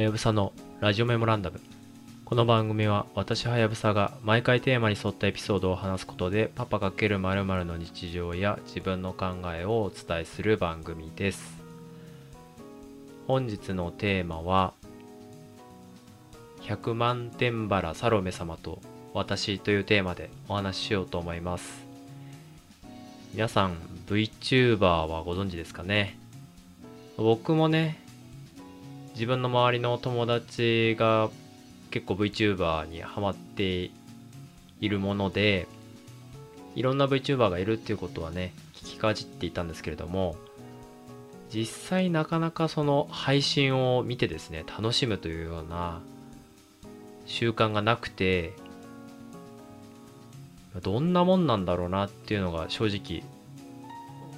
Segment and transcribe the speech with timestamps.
[0.00, 1.60] はやぶさのラジオメモランダム。
[2.24, 11.60] この番組は私はやぶさが毎回テーマに沿ったエピソードを話すことでパパ×〇〇の日常や自分の考えをお伝えする番組です。
[13.26, 14.72] 本日のテーマは
[16.62, 18.80] 100万点バラサロメ様と
[19.12, 21.84] 私というテーマでお話ししようと思います。
[23.34, 23.76] 皆さん
[24.06, 26.18] VTuber はご存知ですかね？
[27.18, 27.99] 僕もね
[29.20, 31.28] 自分の周りの友達が
[31.90, 33.90] 結構 VTuber にハマって
[34.80, 35.68] いるもので
[36.74, 40.36] いろんな VTuber がいるっていうことはね聞きかじっていたんですけれども
[41.52, 46.00] 実際なかなかその配信を見てですね楽しむというような
[47.26, 48.54] 習慣がなくて
[50.80, 53.22] どんなもんなんだろうなっていうのが正直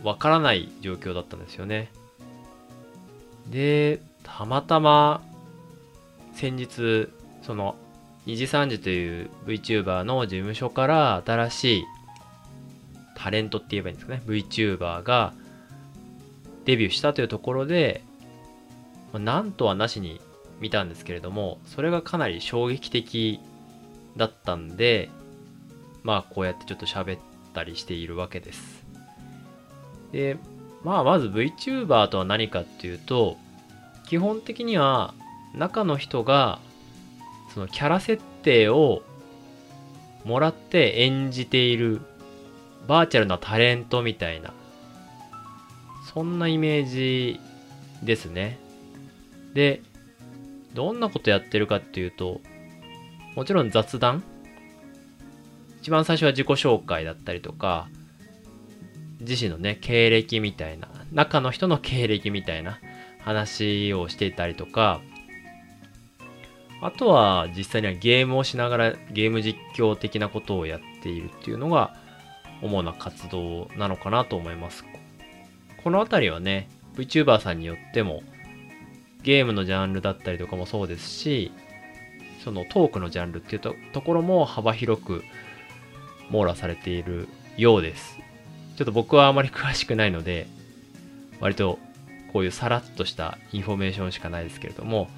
[0.02, 1.92] わからない状況だったんですよね。
[3.48, 5.22] でたまたま
[6.34, 7.08] 先日
[7.42, 7.76] その
[8.26, 11.84] 2時3時という VTuber の事務所から新しい
[13.16, 14.22] タレントって言えばいいんですかね。
[14.26, 15.32] VTuber が
[16.64, 18.02] デビューしたというところで
[19.12, 20.20] なんとはなしに
[20.60, 23.40] 見たんですけれどもそれがかなり衝撃的
[24.16, 25.10] だったんで
[26.02, 27.20] まあこうやってちょっと喋っ
[27.52, 28.84] たりしているわけです。
[30.12, 30.36] で
[30.84, 33.36] まあまず VTuber とは何かっていうと
[34.12, 35.14] 基本的には
[35.54, 36.58] 中の人が
[37.54, 39.00] そのキャラ設定を
[40.26, 42.02] もらって演じている
[42.86, 44.52] バーチャルなタレントみたいな
[46.12, 47.40] そんなイメージ
[48.02, 48.58] ですね。
[49.54, 49.80] で
[50.74, 52.42] どんなことやってるかっていうと
[53.34, 54.22] もちろん雑談。
[55.80, 57.88] 一番最初は自己紹介だったりとか
[59.20, 62.78] 自身のね経歴みたいな中の人の経歴みたいな
[63.24, 65.00] 話をしていたりとか
[66.80, 71.96] あとは実際にはゲームをしながらゲーム実況的なことをやっているっていうのが
[72.60, 74.84] 主な活動なのかなと思います。
[75.82, 78.22] この辺りはね VTuber さんによっても
[79.22, 81.52] ゲームのジャンルだったりとかもそうですし
[82.44, 85.24] そのトークのジャンルっていうとところも幅広く
[86.30, 88.18] 網羅されているようです。
[88.76, 90.48] ちょっと僕はあまり詳しくないので
[91.40, 91.78] 割と
[92.32, 95.08] こういうさらっとしたインフォメーションしかないですけれども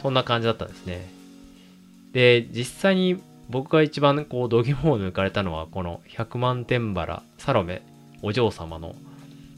[0.00, 1.06] そんな感じだったんですね。
[2.12, 7.82] で実際に僕が一番こう度肝を抜かれたのはこの100万点バラサロメ
[8.22, 8.94] お嬢様の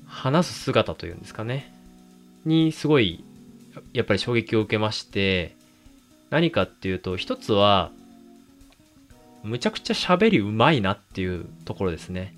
[0.07, 1.73] 話す姿というんですかね。
[2.45, 3.25] にすごい
[3.93, 5.57] やっぱり衝撃を受けまして
[6.31, 7.91] 何かっていうと一つは
[9.43, 12.35] むちゃくちゃ喋りうまいなっていうところですね。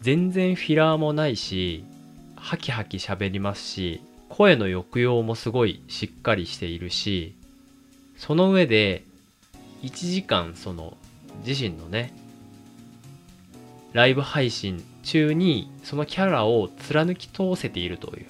[0.00, 1.84] 全然フィラーもないし
[2.40, 7.34] ハキハキ喋りますし声の抑揚もすごいしっかりしているし
[8.16, 9.04] その上で
[9.82, 10.96] 1時間その
[11.46, 12.12] 自身のね
[13.92, 18.26] ライブ配信中にそのキャラを貫き通せているという、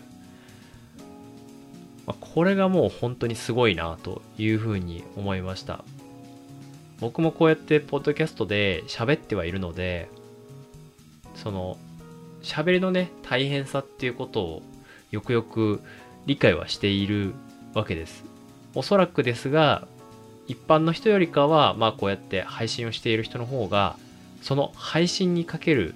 [2.07, 5.85] まあ、これがもう本当にすごいなというふうに思いました。
[7.01, 10.11] 僕もこうやってポッドキャストで喋ってはいるので
[11.35, 11.79] その
[12.43, 14.63] 喋りのね大変さっていうことを
[15.11, 15.83] よくよく
[16.27, 17.35] 理解はしている
[17.75, 18.25] わけです。
[18.75, 19.87] おそらくですが
[20.47, 23.97] 一般の人よりかはまあこうやって配信をしている人の方が
[24.43, 25.95] その配信にかける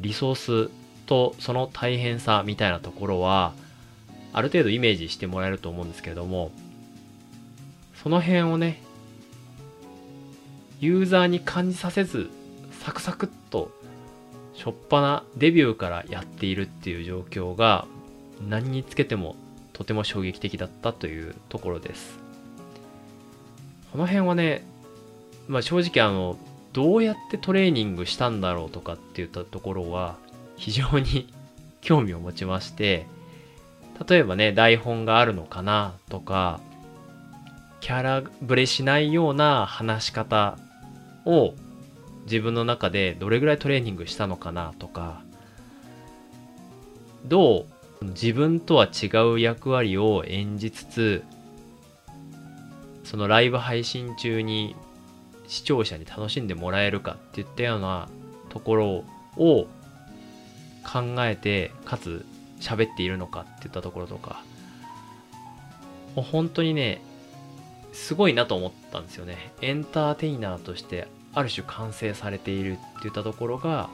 [0.00, 0.70] リソース
[1.06, 3.52] とその大変さみたいなところは
[4.32, 6.50] ある程度イメージしてもらえると思うんですけれども
[8.02, 8.82] その辺をね
[10.80, 12.30] ユーザーに感じさせず
[12.82, 13.70] サクサクっと
[14.54, 17.86] しょっぱなデビューからやっているっていう状況が
[18.48, 19.36] 何につけても
[19.72, 22.18] とても衝撃的だったというところです。
[23.92, 24.64] この辺はね、
[25.46, 26.36] まあ、正直あの
[26.72, 30.16] どうやってトレーニングしたんだろうとかっていったところは
[30.56, 31.32] 非常に
[31.80, 33.06] 興味を持ちまして
[34.08, 36.58] 例えばね台本があるのかなとか
[37.80, 40.58] キャラブレしないような話し方
[41.24, 41.54] を
[42.24, 45.22] 自分の中でどれぐらいトレーニングしたのかなとか
[47.26, 47.66] ど
[48.00, 51.24] う自分とは違う役割を演じつつ
[53.04, 54.74] そのライブ配信中に
[55.46, 58.08] 視聴者に楽しんでもらえるかっていったような
[58.48, 59.04] ところ
[59.36, 59.66] を
[60.84, 62.24] 考えてかつ
[62.60, 64.42] 喋っているのかっていったところとか
[66.14, 67.02] もう本当にね
[67.92, 69.52] すごいなと思ったんですよね。
[69.60, 73.90] エンターテイナーとしてある種完成されているっていったところが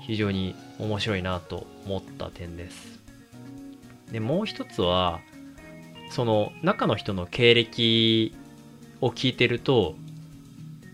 [0.00, 3.00] 非常に面白いなと思った点です。
[4.12, 5.20] でもう一つは
[6.10, 8.34] その中の人の経歴
[9.00, 9.96] を聞いてると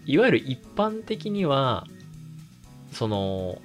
[0.07, 1.87] いわゆる一般的には
[2.93, 3.61] その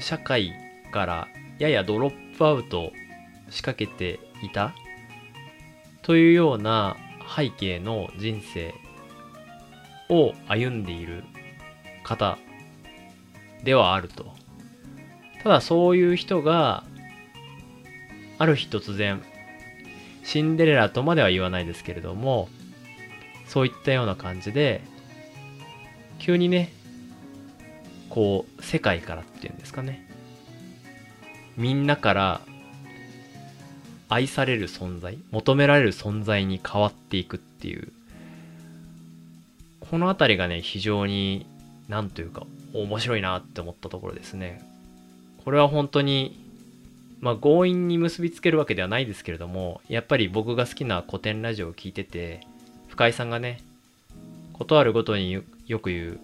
[0.00, 0.52] 社会
[0.90, 1.28] から
[1.58, 2.92] ややドロップアウト
[3.50, 4.74] 仕掛けていた
[6.02, 6.96] というような
[7.34, 8.74] 背景の人生
[10.08, 11.24] を歩んでいる
[12.02, 12.38] 方
[13.64, 14.34] ではあると。
[15.42, 16.82] ただそういう人が
[18.38, 19.22] ある日突然
[20.24, 22.48] シンデレラとまでは言わないですけれども
[23.46, 24.82] そういったような感じで
[26.18, 26.72] 急にね
[28.10, 30.10] こう世界からっていうんですかね
[31.56, 32.40] みんなから
[34.08, 37.92] 愛される存在求められる存在に変わっていくっていう
[39.90, 41.46] この辺りがね非常に
[41.88, 44.62] 何というか面白いなって思ったところですね。
[45.44, 46.40] これは本当に
[47.20, 52.40] まあ強引に結びつけるわけではないですけれどもやっぱり僕が好きな古典ラジオを聞いてて
[52.88, 53.60] 深井さんがね
[54.52, 56.20] ことあるごとによく言う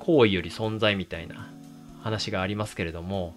[0.00, 1.48] 行為より存在みたいな
[2.02, 3.34] 話がありますけれども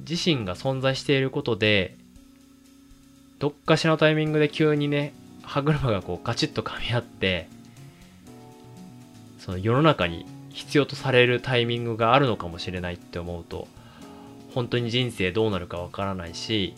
[0.00, 1.96] 自身が存在していることで
[3.38, 5.12] どっかしらのタイミングで急にね
[5.42, 7.48] 歯車がこうガチッと噛み合って
[9.42, 13.66] その世の中に必要とされるタイミングがあるのかもしれないって思うと
[14.54, 16.74] 本当に人生どうなるかわからないし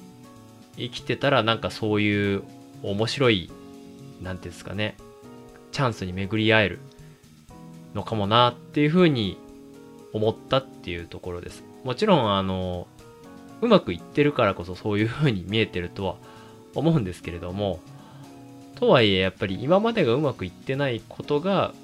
[0.78, 2.42] 生きてたらなんかそういう
[2.82, 3.50] 面白い
[4.22, 4.96] 何ていうんですかね
[5.72, 6.78] チャンスに巡り合える
[7.94, 9.36] のかもなっていうふうに
[10.14, 11.64] 思ったっていうところです。
[11.84, 12.86] もちろんあの
[13.60, 16.16] うまくいってるからこそそういうふうに見えてるとは
[16.74, 17.80] 思うんですけれども
[18.76, 21.74] とはいえやっぱり今までがうまくいってないことが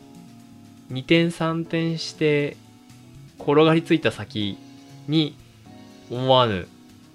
[0.90, 2.56] 2点3点して
[3.38, 4.58] 転がりついた先
[5.08, 5.36] に
[6.10, 6.68] 思わぬ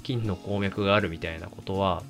[0.04, 2.04] 金の鉱脈があるみたいなことは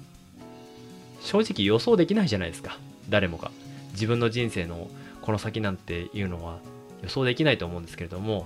[1.21, 2.77] 正直予想できないじゃないですか
[3.09, 3.51] 誰もが
[3.93, 4.87] 自分の人生の
[5.21, 6.59] この先なんていうのは
[7.01, 8.45] 予想できないと思うんですけれども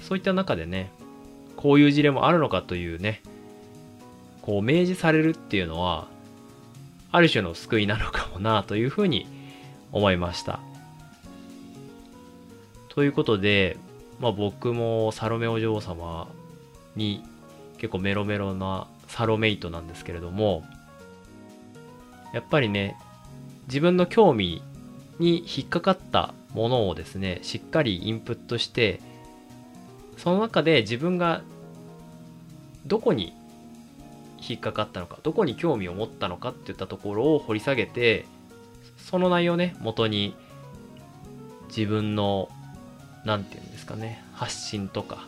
[0.00, 0.90] そういった中でね
[1.56, 3.22] こういう事例もあるのかというね
[4.42, 6.08] こう明示されるっていうのは
[7.12, 9.26] ある種の救いなのかもなというふうに
[9.92, 10.60] 思いました。
[13.00, 13.78] ということで、
[14.18, 16.28] まあ、僕もサロメお嬢様
[16.96, 17.24] に
[17.78, 20.64] 結構メロメロなサロメイトなんですけれども
[22.34, 22.98] やっぱりね
[23.68, 24.62] 自分の興味
[25.18, 29.00] に引っかかったものをですねしっかりインプットして
[30.18, 31.40] その中で自分が
[32.84, 33.32] どこに
[34.46, 38.26] 引っかかったのかどこに興味を持ったのかっていったところを掘り下げて
[38.98, 40.36] その内容ね元に
[41.74, 42.50] 自分の
[43.24, 45.26] 何て言うんですかね発信とか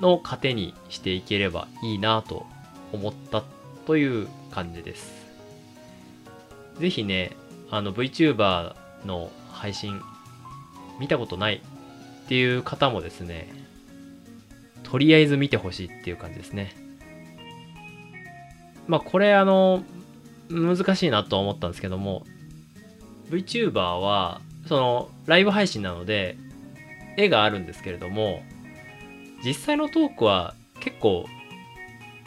[0.00, 2.46] の糧にしていければいいなと
[2.92, 3.44] 思った
[3.86, 5.26] という感じです。
[6.78, 7.36] 是非ね
[7.70, 10.00] あの VTuber の配信
[10.98, 11.62] 見たことない
[12.24, 13.48] っていう方もですね
[14.82, 16.74] とりあえず見てほしいっていう感じですね。
[18.86, 19.82] まあこれあの
[20.48, 22.24] 難しいなと思ったんですけども
[23.30, 26.36] VTuber はそのライブ配信なので
[27.16, 28.42] 絵があるんですけれども
[29.44, 31.26] 実際のトークは結構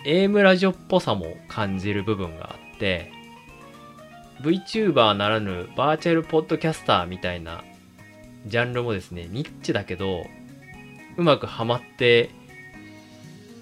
[0.06, 3.12] AM ラジオっぽさも感じる部分があって
[4.42, 7.64] VTuber ならぬバーチャルポッドキャスターみたいな
[8.46, 10.26] ジャンルもですねニッチだけど
[11.18, 12.30] うまくはまって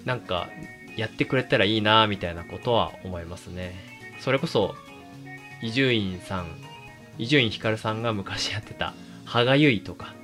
[0.04, 0.48] なんか
[0.96, 3.74] やってくれたらいいなみたいなことは思いますね。
[4.20, 4.74] それこそ
[5.62, 6.46] 伊集院さん
[7.18, 8.94] 伊集院光さんが昔やってた
[9.24, 10.14] 歯がゆいとか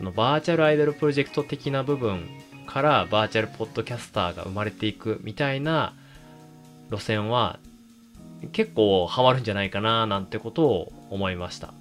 [0.00, 2.26] そのバーチャルアイドルプロジェクト的な部分
[2.66, 5.92] からバーチャルポッドキャスターが生まれていくみたいな
[6.90, 7.58] 路線は
[8.52, 11.74] 結構ハマるんじゃないかななんてことを思いました。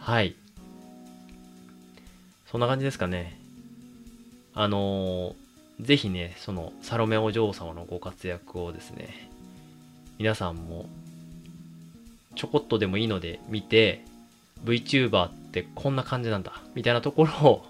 [0.00, 0.34] はい。
[2.50, 3.38] そんな感じですかね。
[4.52, 9.30] あのー、ぜひね、そのサロメお嬢様のご活躍をですね、
[10.18, 10.86] 皆さんも
[12.34, 14.04] ちょこっとでもいいので見て、
[14.64, 17.66] VTuber っってこんな感じなんだみたいなところを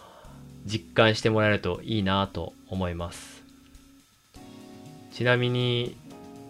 [0.64, 3.42] 実感してもらえるといいなと思います。
[5.12, 5.96] ちなみに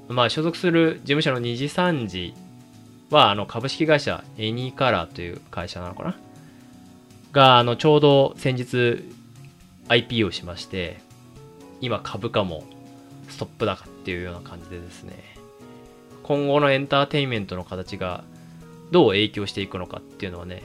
[0.08, 2.34] まあ所属する事務所の2次3次
[3.10, 6.16] はあの株式会社エニーカラーという会社なのかな？
[7.32, 9.04] があのちょうど先日
[9.88, 11.00] IP をしまして
[11.80, 12.64] 今株価も
[13.28, 15.34] ストップ高っていうような感じでですね。
[16.22, 18.22] 今後のエンターテインメントの形が
[18.90, 20.62] どう影響していくのかっていうのはね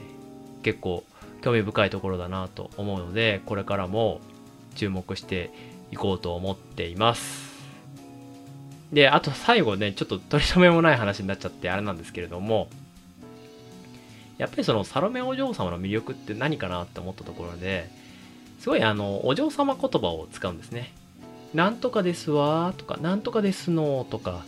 [0.62, 1.04] 結構
[1.42, 4.20] 興味深いところだなと思うのでこれからも
[4.74, 5.50] 注目して
[5.92, 7.46] いこうと思っています
[8.92, 12.68] で、あと最後ね、ちょっと取り留めもない話になっちゃってあれなんですけれども、
[14.38, 17.90] やっぱりそのサロメお嬢様の魅力って何かなって思ったところで、
[18.60, 20.92] すごいあの、お嬢様言葉を使うんですね。
[21.52, 24.44] なんとかですわとか、なんとかですのとか。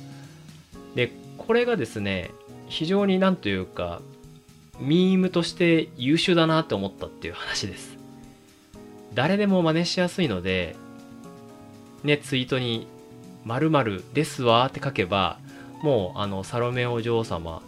[0.95, 2.31] で、これがですね、
[2.69, 4.01] 非常になんというか、
[4.81, 7.97] ミームとして優秀だなって思ったっていう話です。
[9.15, 10.77] 誰でも真似しやすいので、
[12.05, 12.87] ね、ツイートに
[13.45, 15.39] 〇〇ですわって書けば、
[15.83, 17.63] もうあのサロメお嬢様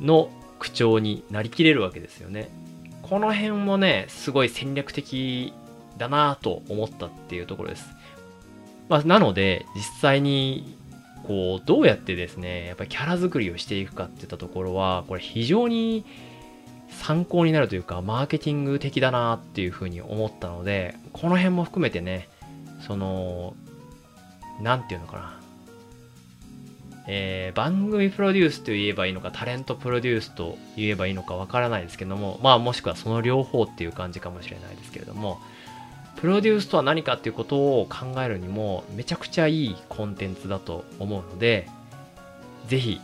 [0.00, 2.48] の口調になりきれるわけですよね。
[3.02, 5.52] この辺もね、すごい戦略的
[5.96, 7.88] だなと思ったっていうところです。
[8.88, 10.76] まあ、なので、実際に、
[11.24, 16.04] こう、どうやってですね、やっぱりキャラ作りをしていくかっていったところは、これ非常に
[16.90, 22.28] 参考になるというか、マーケティング的だなっていうふうに思ったので、この辺も含めてね、
[22.86, 23.54] その、
[24.60, 25.40] なんていうのかな。
[27.08, 35.40] えー、番組プロデュースと言えばいいのか、タレントプロデュースと言えばいいのかわからないですけども、まあもしくはその両方っていう感じかもしれないですけれども、
[36.16, 41.68] プロデュースとは何かっていうことを考えるにもめちゃくちゃいいコンテンツだと思うので、
[42.68, 43.00] ぜひ、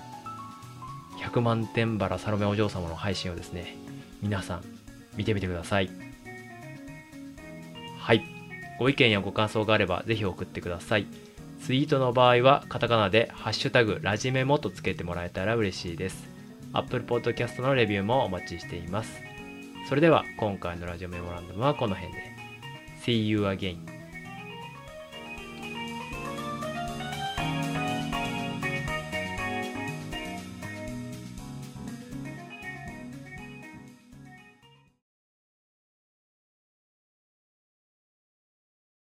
[1.21, 3.77] 100万点バラサロメお嬢様の配信をですね、
[4.23, 4.63] 皆さん
[5.15, 5.91] 見てみてください。
[7.99, 8.25] はい。
[8.79, 11.07] ご意見やご感想があればぜひ送ってください。
[11.63, 16.29] ツイートの場合はカタカナでハッシュタグラジメモとつけてもらえたら嬉しいです。
[16.73, 19.21] Apple Podcast のレビューもお待ちしています。
[19.89, 22.42] それでは今回のラジオメモランダムはこの辺で。
[23.03, 24.02] See you again.